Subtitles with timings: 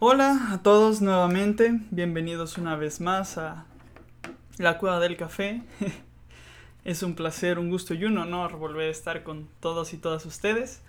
[0.00, 3.66] Hola a todos nuevamente, bienvenidos una vez más a
[4.56, 5.62] la Cueva del Café.
[6.84, 10.24] es un placer, un gusto y un honor volver a estar con todos y todas
[10.24, 10.82] ustedes.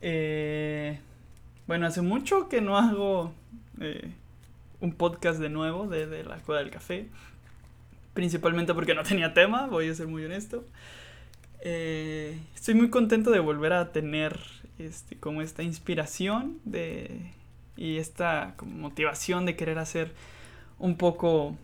[0.00, 0.98] Eh,
[1.68, 3.32] bueno, hace mucho que no hago
[3.80, 4.12] eh,
[4.80, 7.10] un podcast de nuevo de, la Cueva del Café,
[8.14, 10.64] principalmente porque no tenía tema, voy a ser muy honesto.
[11.60, 14.40] Eh, estoy muy contento de volver a tener
[14.80, 17.32] este, como esta inspiración de
[17.76, 20.12] y esta motivación de querer hacer
[20.78, 21.56] un poco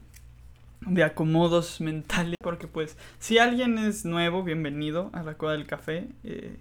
[0.80, 6.08] de acomodos mentales porque pues si alguien es nuevo bienvenido a la cueva del café
[6.24, 6.56] eh,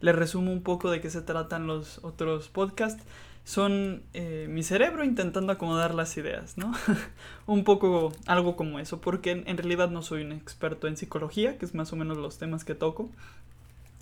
[0.00, 3.02] le resumo un poco de qué se tratan los otros podcasts
[3.44, 6.72] son eh, mi cerebro intentando acomodar las ideas, ¿no?
[7.46, 11.66] un poco algo como eso, porque en, realidad no soy un experto en psicología, que
[11.66, 13.10] es más o menos los temas que toco.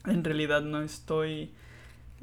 [0.06, 1.50] En realidad no estoy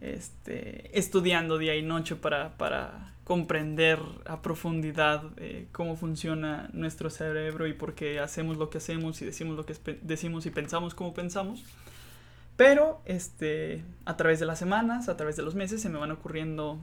[0.02, 7.68] este, estudiando día y noche para, para comprender a profundidad eh, cómo funciona nuestro cerebro
[7.68, 11.14] y por qué hacemos lo que hacemos y decimos lo que decimos y pensamos como
[11.14, 11.64] pensamos.
[12.56, 16.12] Pero este, a través de las semanas, a través de los meses, se me van
[16.12, 16.80] ocurriendo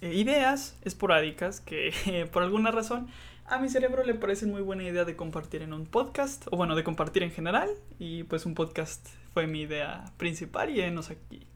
[0.00, 3.06] eh, ideas esporádicas que por alguna razón
[3.46, 6.74] a mi cerebro le parece muy buena idea de compartir en un podcast, o bueno,
[6.74, 7.68] de compartir en general.
[7.98, 11.46] Y pues un podcast fue mi idea principal y enos aquí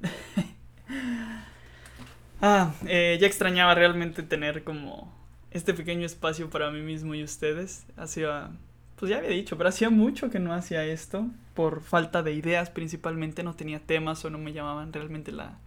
[2.40, 5.12] ah, eh, ya extrañaba realmente tener como
[5.50, 7.86] este pequeño espacio para mí mismo y ustedes.
[7.96, 8.50] Hacía,
[8.96, 11.26] pues ya había dicho, pero hacía mucho que no hacía esto.
[11.54, 15.58] Por falta de ideas principalmente, no tenía temas o no me llamaban realmente la,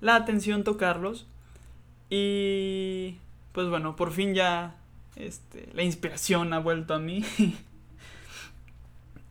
[0.00, 1.26] la atención tocarlos.
[2.10, 3.18] Y
[3.52, 4.76] pues bueno, por fin ya
[5.16, 7.24] este, la inspiración ha vuelto a mí.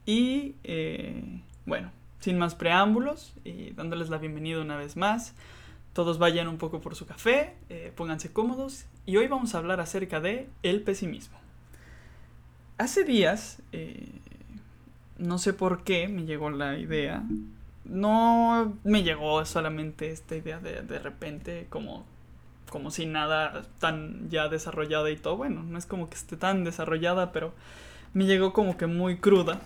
[0.06, 1.92] y eh, bueno,
[2.24, 5.36] sin más preámbulos y dándoles la bienvenida una vez más,
[5.92, 9.82] todos vayan un poco por su café, eh, pónganse cómodos y hoy vamos a hablar
[9.82, 11.38] acerca de el pesimismo.
[12.78, 14.08] Hace días, eh,
[15.18, 17.24] no sé por qué me llegó la idea,
[17.84, 22.06] no me llegó solamente esta idea de, de repente como
[22.70, 25.36] como si nada tan ya desarrollada y todo.
[25.36, 27.54] Bueno, no es como que esté tan desarrollada, pero
[28.14, 29.60] me llegó como que muy cruda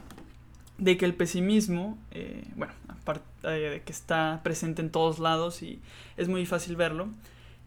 [0.78, 5.80] de que el pesimismo, eh, bueno, aparte de que está presente en todos lados y
[6.18, 7.10] es muy fácil verlo,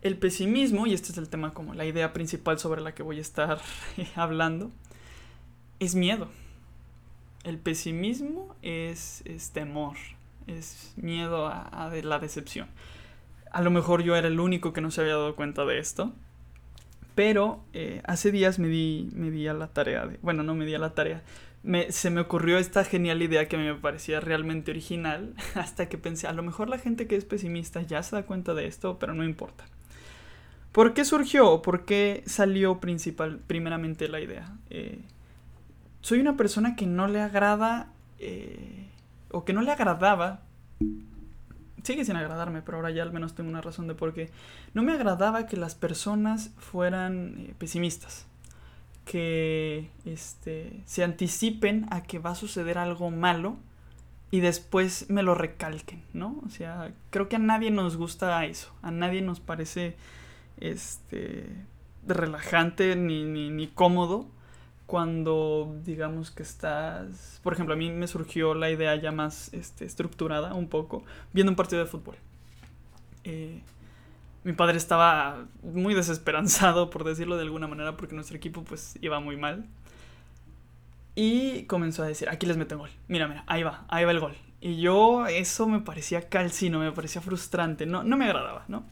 [0.03, 3.19] el pesimismo, y este es el tema como la idea principal sobre la que voy
[3.19, 3.61] a estar
[4.15, 4.71] hablando,
[5.79, 6.29] es miedo.
[7.45, 9.23] El pesimismo es,
[9.53, 9.97] temor,
[10.47, 12.69] es miedo a, la decepción.
[13.51, 16.13] A lo mejor yo era el único que no se había dado cuenta de esto,
[17.15, 20.65] pero eh, hace días me di, me di a la tarea de, bueno, no me
[20.65, 21.23] di a la tarea,
[21.91, 26.33] se me ocurrió esta genial idea que me parecía realmente original, hasta que pensé, a
[26.33, 29.25] lo mejor la gente que es pesimista ya se da cuenta de esto, pero no
[29.25, 29.65] importa.
[30.73, 31.63] ¿Por qué surgió?
[31.63, 34.57] ¿Por qué salió principal, primeramente la idea?
[34.71, 35.01] Eh,
[36.01, 38.87] soy una persona que no le agrada, eh,
[39.31, 40.43] o que no le agradaba,
[41.83, 44.31] sigue sin agradarme, pero ahora ya al menos tengo una razón de por qué,
[44.73, 48.30] no me agradaba que las personas fueran eh, pesimistas
[49.05, 53.57] que este, se anticipen a que va a suceder algo malo
[54.31, 56.41] y después me lo recalquen, ¿no?
[56.47, 59.97] O sea, creo que a nadie nos gusta eso, a nadie nos parece
[60.59, 61.47] este,
[62.07, 64.27] relajante ni, ni, cómodo
[64.87, 69.85] cuando digamos que estás, por ejemplo, a mí me surgió la idea ya más este,
[69.85, 71.03] estructurada un poco
[71.33, 72.17] viendo un partido de fútbol.
[73.25, 73.61] Eh,
[74.45, 79.21] mi padre estaba muy desesperanzado, por decirlo de alguna manera, porque nuestro equipo pues iba
[79.21, 79.67] muy mal.
[81.15, 82.91] Y comenzó a decir, aquí les meto gol.
[83.09, 84.35] Mira, mira, ahí va, ahí va el gol.
[84.61, 88.85] Y yo eso me parecía calcino, me parecía frustrante, no, no me agradaba, ¿no?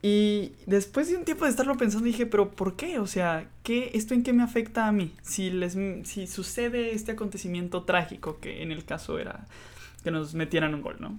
[0.00, 3.00] Y después de un tiempo de estarlo pensando dije, pero ¿por qué?
[3.00, 5.12] O sea, ¿qué, ¿esto en qué me afecta a mí?
[5.22, 9.46] Si, les, si sucede este acontecimiento trágico, que en el caso era
[10.04, 11.18] que nos metieran un gol, ¿no?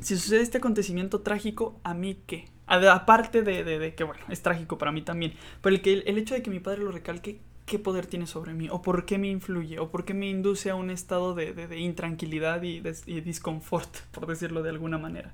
[0.00, 2.48] Si sucede este acontecimiento trágico, ¿a mí qué?
[2.66, 6.42] Aparte de, que, bueno, es trágico para mí también, pero el, que, el hecho de
[6.42, 8.68] que mi padre lo recalque, ¿qué poder tiene sobre mí?
[8.70, 9.78] ¿O por qué me influye?
[9.78, 14.62] ¿O por qué me induce a un estado de, intranquilidad y, y disconfort, por decirlo
[14.62, 15.32] de alguna manera?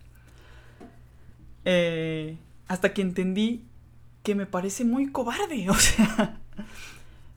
[1.64, 2.36] Eh,
[2.68, 3.64] hasta que entendí
[4.22, 6.40] que me parece muy cobarde, o sea...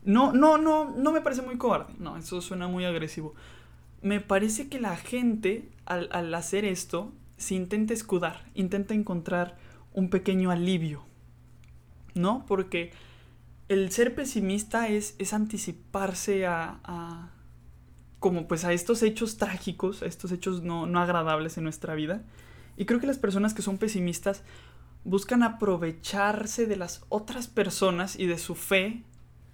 [0.03, 1.93] No, no, no, no me parece muy cobarde.
[1.99, 3.33] No, eso suena muy agresivo
[4.01, 9.57] me parece que la gente al, hacer esto se intenta escudar, intenta encontrar
[9.93, 11.03] un pequeño alivio,
[12.13, 12.45] ¿no?
[12.45, 12.91] Porque
[13.69, 17.31] el ser pesimista es, es anticiparse a,
[18.19, 22.23] como pues a estos hechos trágicos, a estos hechos no, no agradables en nuestra vida.
[22.75, 24.43] Y creo que las personas que son pesimistas
[25.03, 29.03] buscan aprovecharse de las otras personas y de su fe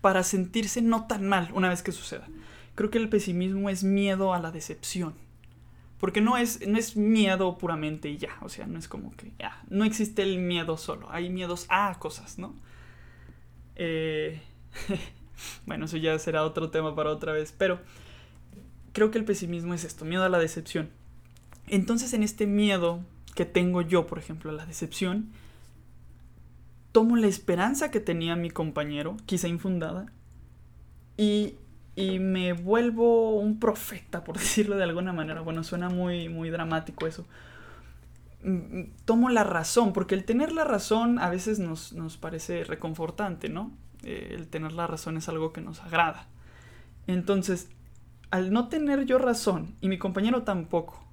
[0.01, 2.27] para sentirse no tan mal una vez que suceda.
[2.75, 5.13] Creo que el pesimismo es miedo a la decepción.
[5.99, 8.37] Porque no es, no es miedo puramente y ya.
[8.41, 9.63] O sea, no es como que ya.
[9.69, 11.07] No existe el miedo solo.
[11.11, 12.55] Hay miedos a cosas, ¿no?
[13.75, 14.41] Eh,
[15.65, 17.53] bueno, eso ya será otro tema para otra vez.
[17.57, 17.79] Pero
[18.91, 20.89] creo que el pesimismo es esto, miedo a la decepción.
[21.67, 23.03] Entonces en este miedo
[23.35, 25.31] que tengo yo, por ejemplo, a la decepción,
[26.91, 30.11] tomo la esperanza que tenía mi compañero, quizá infundada,
[31.17, 31.55] y,
[31.95, 35.41] y me vuelvo un profeta, por decirlo de alguna manera.
[35.41, 37.25] Bueno, suena muy, muy dramático eso.
[38.43, 42.63] Mm, mm, tomo la razón, porque el tener la razón a veces nos, nos parece
[42.63, 43.71] reconfortante, ¿no?
[44.03, 46.27] Eh, el tener la razón es algo que nos agrada.
[47.07, 47.69] Entonces,
[48.31, 51.03] al no tener yo razón y mi compañero tampoco,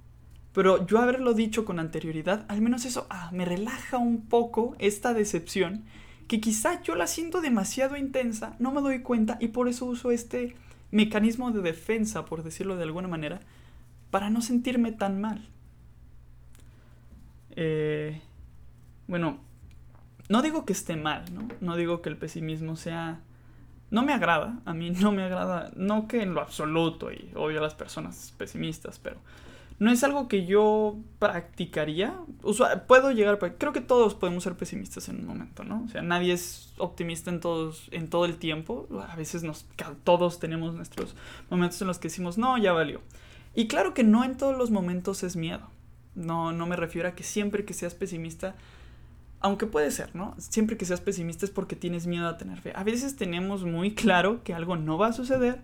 [0.53, 5.13] pero yo haberlo dicho con anterioridad, al menos eso ah, me relaja un poco esta
[5.13, 5.85] decepción,
[6.27, 10.11] que quizá yo la siento demasiado intensa, no me doy cuenta y por eso uso
[10.11, 10.55] este
[10.91, 13.39] mecanismo de defensa, por decirlo de alguna manera,
[14.11, 15.47] para no sentirme tan mal.
[17.55, 18.21] Eh,
[19.07, 19.39] bueno,
[20.29, 21.47] no digo que esté mal, ¿no?
[21.59, 23.21] No digo que el pesimismo sea...
[23.89, 27.59] No me agrada, a mí no me agrada, no que en lo absoluto, y odio
[27.59, 29.17] a las personas pesimistas, pero
[29.81, 32.13] no es algo que yo practicaría.
[32.85, 35.83] puedo llegar, creo que todos podemos ser pesimistas en un momento, ¿no?
[35.83, 38.87] O sea, nadie es optimista en todos, en todo el tiempo.
[39.09, 39.65] A veces nos,
[40.03, 41.15] todos tenemos nuestros
[41.49, 43.01] momentos en los que decimos, no, ya valió.
[43.55, 45.67] Y claro que no en todos los momentos es miedo.
[46.13, 48.53] No, no me refiero a que siempre que seas pesimista,
[49.39, 50.35] aunque puede ser, ¿no?
[50.37, 52.71] Siempre que seas pesimista es porque tienes miedo a tener fe.
[52.75, 55.63] A veces tenemos muy claro que algo no va a suceder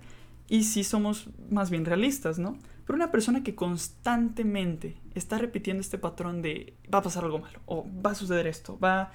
[0.49, 2.57] y sí somos más bien realistas, ¿no?
[2.85, 7.59] Pero una persona que constantemente está repitiendo este patrón de va a pasar algo malo
[7.65, 9.11] o va a suceder esto, va...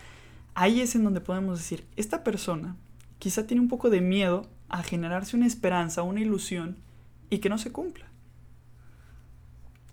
[0.55, 2.77] Ahí es en donde podemos decir, esta persona
[3.19, 6.77] quizá tiene un poco de miedo a generarse una esperanza, una ilusión
[7.31, 8.13] y que no se cumpla.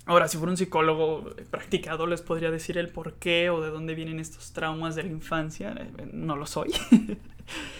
[0.06, 3.94] Ahora, si fuera un psicólogo practicado, les podría decir el por qué o de dónde
[3.94, 5.76] vienen estos traumas de la infancia.
[5.78, 6.74] Eh, no lo soy.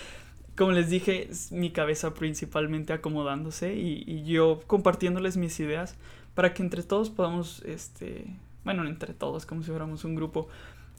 [0.60, 5.96] como les dije, es mi cabeza principalmente acomodándose y, yo compartiéndoles mis ideas
[6.36, 8.26] para que entre todos podamos, este,
[8.66, 10.50] bueno, entre todos, como si fuéramos un grupo,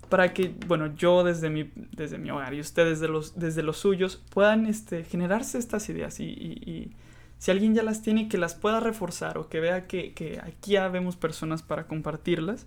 [0.09, 3.77] para que, bueno, yo desde mi, desde mi hogar y ustedes desde los, desde los
[3.77, 6.97] suyos puedan este, generarse estas ideas y, y,
[7.37, 10.73] si alguien ya las tiene, que las pueda reforzar o que vea que, que aquí
[10.73, 12.67] ya vemos personas para compartirlas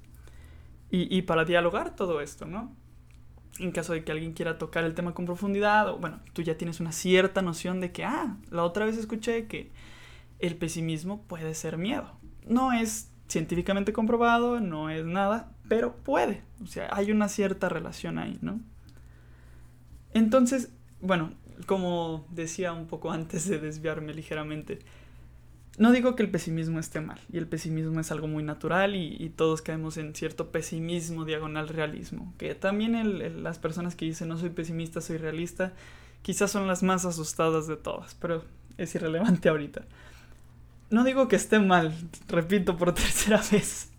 [0.92, 2.72] y, y para dialogar todo esto, ¿no?
[3.60, 6.58] En caso de que alguien quiera tocar el tema con profundidad, o bueno, tú ya
[6.58, 9.72] tienes una cierta noción de que, ah, la otra vez escuché que
[10.40, 12.12] el pesimismo puede ser miedo.
[12.48, 16.44] No es científicamente comprobado, no es nada, pero puede.
[16.62, 18.60] O sea, hay una cierta relación ahí, ¿no?
[20.14, 20.72] Entonces,
[21.02, 21.32] bueno,
[21.66, 24.80] como decía un poco antes de desviarme ligeramente,
[25.78, 29.30] no digo que el pesimismo esté mal, y el pesimismo es algo muy natural y,
[29.36, 34.50] todos caemos en cierto pesimismo diagonal realismo, que también las personas que dicen no soy
[34.50, 35.74] pesimista, soy realista,
[36.22, 38.44] quizás son las más asustadas de todas, pero
[38.78, 39.86] es irrelevante ahorita.
[40.92, 41.94] No digo que esté mal,
[42.28, 43.90] repito por tercera vez,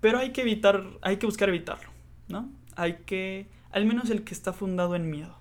[0.00, 1.90] pero hay que evitar, hay que buscar evitarlo,
[2.28, 2.48] ¿no?
[2.76, 5.36] Hay que, al menos el que está fundado en miedo.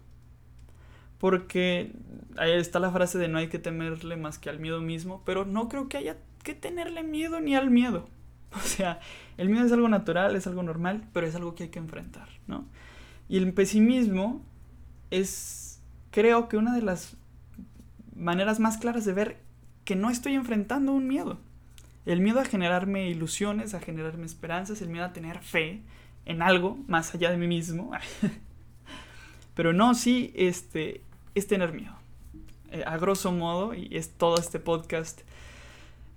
[1.19, 1.93] Porque
[2.37, 5.45] ahí está la frase de no hay que temerle más que al miedo mismo, pero
[5.45, 8.07] no creo que haya que tenerle miedo ni al miedo.
[8.55, 9.01] O sea,
[9.35, 12.29] el miedo es algo natural, es algo normal, pero es algo que hay que enfrentar,
[12.47, 12.65] ¿no?
[13.27, 14.41] Y el pesimismo
[15.11, 15.81] es,
[16.11, 17.17] creo que una de las
[18.15, 19.37] maneras más claras de ver
[19.83, 21.39] que no estoy enfrentando un miedo.
[22.05, 25.81] El miedo a generarme ilusiones, a generarme esperanzas, el miedo a tener fe
[26.25, 27.91] en algo más allá de mí mismo.
[29.55, 31.01] Pero no, sí, este,
[31.33, 31.93] es tener miedo.
[32.71, 35.21] Eh, a grosso modo, y es todo este podcast,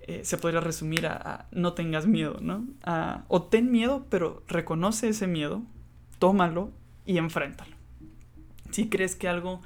[0.01, 2.67] eh, se podría resumir a, no tengas miedo, ¿no?
[3.29, 5.63] o ten miedo, pero reconoce ese miedo,
[6.19, 6.71] tómalo
[7.07, 7.77] y enfréntalo.
[8.71, 9.61] Si crees que algo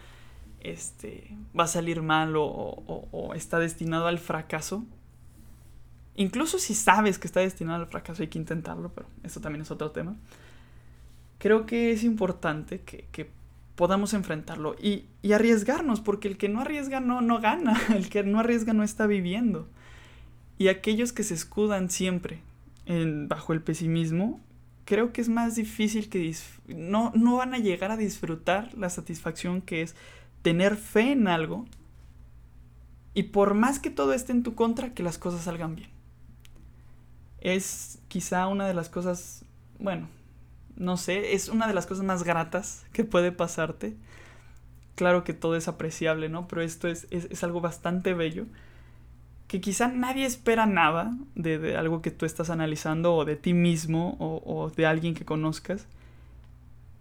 [0.60, 4.84] este, va a salir mal o, o está destinado al fracaso,
[6.14, 9.70] incluso si sabes que está destinado al fracaso, hay que intentarlo, pero eso también es
[9.70, 10.16] otro tema.
[11.38, 13.30] Creo que es importante que, que
[13.74, 18.40] podamos enfrentarlo y, arriesgarnos, porque el que no arriesga no, no gana, el que no
[18.40, 19.68] arriesga no está viviendo.
[20.58, 22.40] Y aquellos que se escudan siempre
[22.86, 24.40] en, bajo el pesimismo,
[24.84, 26.34] creo que es más difícil que
[26.68, 29.94] no, no van a llegar a disfrutar la satisfacción que es
[30.42, 31.66] tener fe en algo
[33.14, 35.90] y por más que todo esté en tu contra, que las cosas salgan bien.
[37.40, 39.44] Es quizá una de las cosas,
[39.78, 40.08] bueno,
[40.76, 43.96] no sé, es una de las cosas más gratas que puede pasarte.
[44.94, 46.48] Claro que todo es apreciable, ¿no?
[46.48, 48.46] Pero esto es, es, algo bastante bello.
[49.48, 54.16] Que quizá nadie espera nada de, algo que tú estás analizando o de ti mismo
[54.18, 55.86] o, o de alguien que conozcas.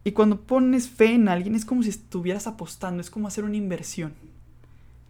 [0.03, 3.57] Y cuando pones fe en alguien es como si estuvieras apostando, es como hacer una
[3.57, 4.13] inversión.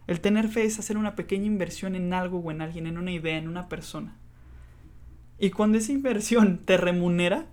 [0.06, 3.12] El tener fe es hacer una pequeña inversión en algo o en alguien, en una
[3.12, 4.16] idea, en una persona.
[5.38, 7.46] Y cuando esa inversión te remunera,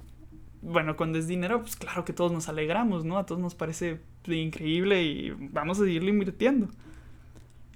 [0.62, 3.18] bueno, cuando es dinero, pues claro que todos nos alegramos, ¿no?
[3.18, 6.70] A todos nos parece increíble y vamos a seguirlo invirtiendo.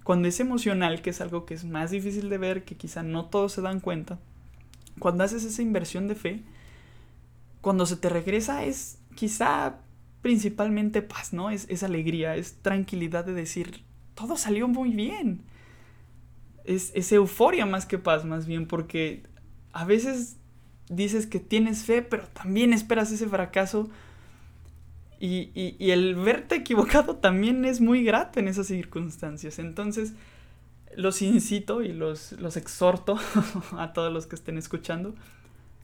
[0.03, 3.25] Cuando es emocional, que es algo que es más difícil de ver, que quizá no
[3.25, 4.19] todos se dan cuenta,
[4.99, 6.43] cuando haces esa inversión de fe,
[7.61, 9.77] cuando se te regresa es quizá
[10.21, 11.49] principalmente paz, ¿no?
[11.49, 13.83] Es, es alegría, es tranquilidad de decir,
[14.15, 15.43] todo salió muy bien.
[16.65, 19.23] Es, es euforia más que paz, más bien, porque
[19.71, 20.37] a veces
[20.95, 23.89] dices que tienes fe, pero también esperas ese fracaso.
[25.19, 29.57] Y, y, el verte equivocado también es muy grato en esas circunstancias.
[29.57, 30.13] Entonces,
[30.97, 33.17] los incito y los, los exhorto
[33.77, 35.15] a todos los que estén escuchando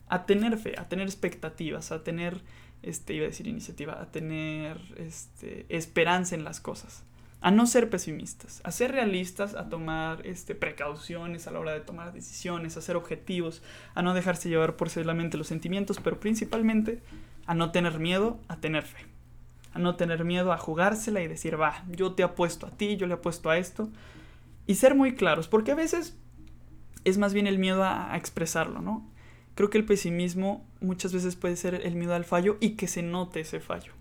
[0.09, 2.41] a tener fe, a tener expectativas, a tener,
[2.81, 7.03] este, iba a decir iniciativa, a tener este, esperanza en las cosas
[7.41, 11.79] a no ser pesimistas, a ser realistas, a tomar este, precauciones a la hora de
[11.79, 13.61] tomar decisiones, a ser objetivos,
[13.95, 17.01] a no dejarse llevar por solamente los sentimientos, pero principalmente
[17.45, 19.05] a no tener miedo, a tener fe,
[19.73, 23.07] a no tener miedo a jugársela y decir, va, yo te apuesto a ti, yo
[23.07, 23.89] le apuesto a esto,
[24.67, 26.17] y ser muy claros, porque a veces
[27.05, 29.09] es más bien el miedo a, a expresarlo, ¿no?
[29.55, 33.01] Creo que el pesimismo muchas veces puede ser el miedo al fallo y que se
[33.01, 33.93] note ese fallo.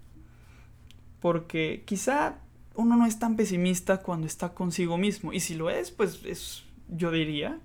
[1.21, 2.39] Porque quizá
[2.79, 5.33] uno no es tan pesimista cuando está consigo mismo.
[5.33, 7.59] Y si lo es, pues es, yo diría,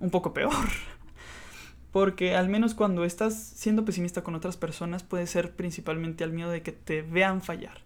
[0.00, 0.52] un poco peor.
[1.92, 6.50] Porque al menos cuando estás siendo pesimista con otras personas puede ser principalmente al miedo
[6.50, 7.78] de que te vean fallar.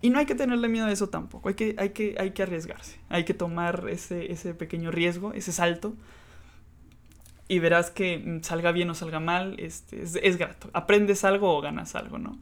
[0.00, 2.44] Y no hay que tenerle miedo a eso tampoco, hay que, hay que, hay que
[2.44, 5.94] arriesgarse, hay que tomar ese, ese pequeño riesgo, ese salto,
[7.48, 10.70] y verás que mm, salga bien o salga mal, este, es, es grato.
[10.72, 12.38] Aprendes algo o ganas algo, ¿no?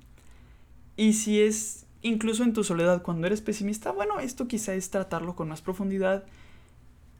[0.96, 5.34] Y si es incluso en tu soledad, cuando eres pesimista, bueno, esto quizá es tratarlo
[5.34, 6.24] con más profundidad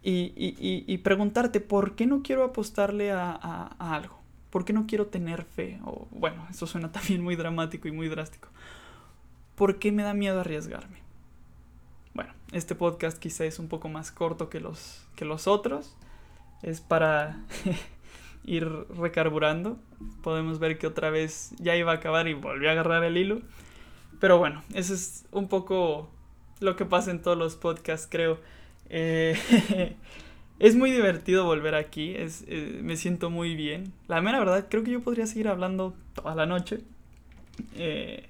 [0.09, 4.21] y, preguntarte, ¿por qué no quiero apostarle a, algo?
[4.51, 5.81] ¿Por qué no quiero tener fe?
[5.85, 8.49] O bueno, eso suena también muy dramático y muy drástico.
[9.57, 10.99] ¿Por qué me da miedo arriesgarme?
[12.15, 15.97] Bueno, este podcast quizá es un poco más corto que los, que los otros.
[16.63, 17.41] Es para
[18.45, 19.77] ir recarburando.
[20.23, 23.41] Podemos ver que otra vez ya iba a acabar y volví a agarrar el hilo.
[24.21, 26.11] Pero bueno, eso es un poco
[26.61, 28.39] lo que pasa en todos los podcasts, creo.
[28.89, 29.37] Eh,
[30.59, 33.93] es muy divertido volver aquí, es, eh, me siento muy bien.
[34.09, 36.81] La mera verdad, creo que yo podría seguir hablando toda la noche.
[37.75, 38.29] Eh,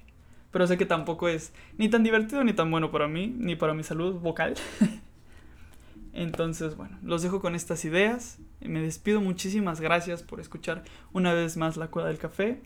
[0.51, 3.73] pero sé que tampoco es ni tan divertido ni tan bueno para mí, ni para
[3.73, 4.55] mi salud vocal.
[6.13, 8.39] Entonces, bueno, los dejo con estas ideas.
[8.59, 12.61] Me despido, muchísimas gracias por escuchar una vez más la cueva del café.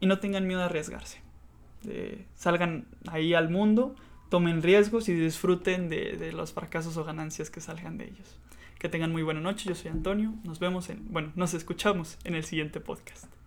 [0.00, 1.27] Y no tengan miedo a arriesgarse
[2.34, 3.94] salgan ahí al mundo,
[4.28, 8.38] tomen riesgos y disfruten de, de, los fracasos o ganancias que salgan de ellos.
[8.78, 12.34] Que tengan muy buena noche, yo soy Antonio, nos vemos en, bueno, nos escuchamos en
[12.34, 13.37] el siguiente podcast.